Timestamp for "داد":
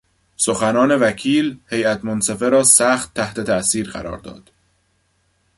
4.17-4.51